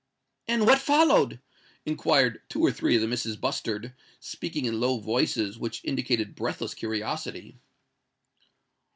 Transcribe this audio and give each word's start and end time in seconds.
"And 0.47 0.65
what 0.65 0.79
followed?" 0.79 1.39
inquired 1.85 2.41
two 2.49 2.59
or 2.65 2.71
three 2.71 2.95
of 2.95 3.03
the 3.03 3.07
Misses 3.07 3.37
Bustard, 3.37 3.93
speaking 4.19 4.65
in 4.65 4.79
low 4.79 4.97
voices 4.99 5.59
which 5.59 5.85
indicated 5.85 6.33
breathless 6.33 6.73
curiosity. 6.73 7.59